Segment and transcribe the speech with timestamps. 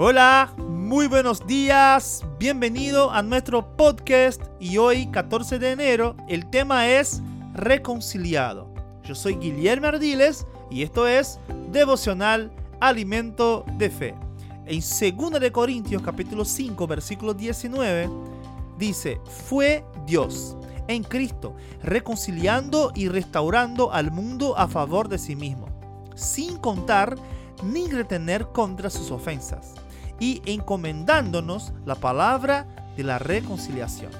[0.00, 6.86] Hola, muy buenos días, bienvenido a nuestro podcast y hoy 14 de enero el tema
[6.86, 7.20] es
[7.52, 8.72] reconciliado.
[9.02, 11.40] Yo soy Guillermo Ardiles y esto es
[11.72, 14.14] Devocional Alimento de Fe.
[14.66, 18.08] En 2 de Corintios capítulo 5 versículo 19
[18.78, 20.56] dice, fue Dios
[20.86, 25.66] en Cristo reconciliando y restaurando al mundo a favor de sí mismo,
[26.14, 27.16] sin contar
[27.64, 29.74] ni retener contra sus ofensas
[30.20, 32.66] y encomendándonos la palabra
[32.96, 34.10] de la reconciliación.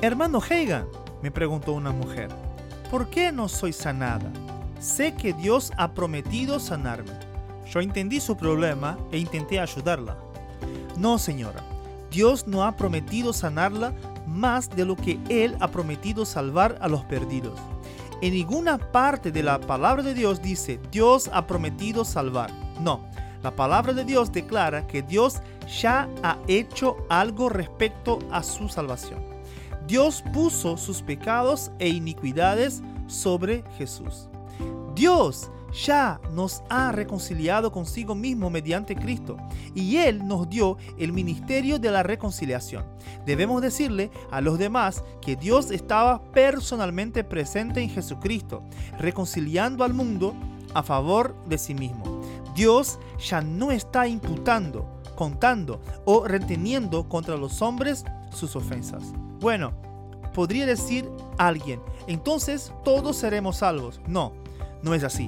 [0.00, 0.86] Hermano Hagan,
[1.22, 2.28] me preguntó una mujer,
[2.90, 4.30] ¿por qué no soy sanada?
[4.78, 7.12] Sé que Dios ha prometido sanarme.
[7.70, 10.16] Yo entendí su problema e intenté ayudarla.
[10.96, 11.62] No, señora,
[12.10, 13.92] Dios no ha prometido sanarla
[14.26, 17.60] más de lo que Él ha prometido salvar a los perdidos.
[18.22, 22.50] En ninguna parte de la palabra de Dios dice Dios ha prometido salvar.
[22.80, 23.00] No,
[23.42, 25.40] la palabra de Dios declara que Dios
[25.80, 29.20] ya ha hecho algo respecto a su salvación.
[29.86, 34.28] Dios puso sus pecados e iniquidades sobre Jesús.
[34.94, 39.36] Dios ya nos ha reconciliado consigo mismo mediante Cristo
[39.74, 42.84] y Él nos dio el ministerio de la reconciliación.
[43.24, 48.62] Debemos decirle a los demás que Dios estaba personalmente presente en Jesucristo,
[48.98, 50.34] reconciliando al mundo
[50.74, 52.19] a favor de sí mismo.
[52.60, 59.02] Dios ya no está imputando, contando o reteniendo contra los hombres sus ofensas.
[59.40, 59.72] Bueno,
[60.34, 63.98] podría decir alguien, entonces todos seremos salvos.
[64.06, 64.34] No,
[64.82, 65.26] no es así.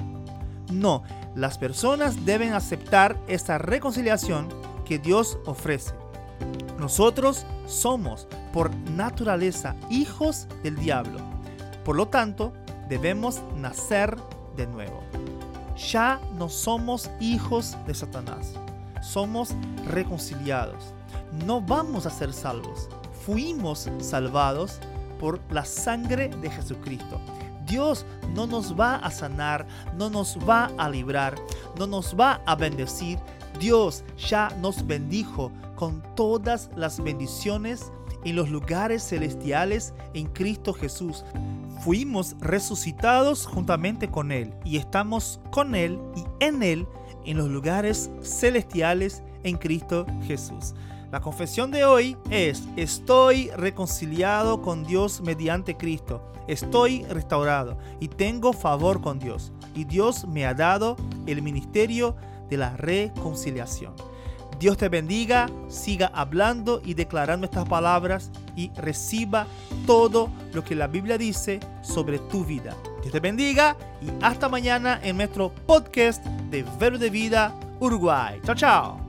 [0.71, 4.49] No, las personas deben aceptar esta reconciliación
[4.85, 5.95] que Dios ofrece.
[6.79, 11.19] Nosotros somos por naturaleza hijos del diablo.
[11.83, 12.53] Por lo tanto,
[12.91, 14.19] debemos nacer
[14.55, 15.03] de nuevo
[15.77, 18.55] ya no somos hijos de Satanás.
[19.03, 19.51] Somos
[19.87, 20.95] reconciliados.
[21.45, 22.89] No vamos a ser salvos.
[23.25, 24.79] Fuimos salvados
[25.19, 27.21] por la sangre de Jesucristo.
[27.67, 29.67] Dios no nos va a sanar,
[29.97, 31.37] no nos va a librar,
[31.79, 33.19] no nos va a bendecir.
[33.59, 37.93] Dios ya nos bendijo con todas las bendiciones
[38.25, 41.25] en los lugares celestiales en Cristo Jesús
[41.81, 46.87] fuimos resucitados juntamente con Él y estamos con Él y en Él
[47.25, 50.75] en los lugares celestiales en Cristo Jesús.
[51.11, 58.53] La confesión de hoy es, estoy reconciliado con Dios mediante Cristo, estoy restaurado y tengo
[58.53, 59.53] favor con Dios.
[59.75, 60.97] Y Dios me ha dado
[61.27, 62.17] el ministerio
[62.49, 63.95] de la reconciliación.
[64.59, 69.47] Dios te bendiga, siga hablando y declarando estas palabras y reciba
[69.87, 72.77] todo lo que la Biblia dice sobre tu vida.
[73.01, 78.41] Dios te bendiga y hasta mañana en nuestro podcast de Verbo de Vida Uruguay.
[78.45, 79.02] Chao, chao.